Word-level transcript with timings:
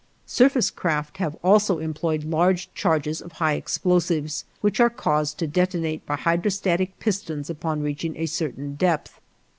Surface 0.25 0.71
craft 0.71 1.17
have 1.17 1.37
also 1.43 1.77
employed 1.77 2.23
large 2.23 2.73
charges 2.73 3.21
of 3.21 3.33
high 3.33 3.53
explosives, 3.53 4.45
which 4.61 4.79
are 4.79 4.89
caused 4.89 5.37
to 5.37 5.45
detonate 5.45 6.03
by 6.07 6.15
hydrostatic 6.15 6.97
pistons 6.99 7.51
upon 7.51 7.83
reaching 7.83 8.17
a 8.17 8.25
certain 8.25 8.73
depth. 8.73 9.21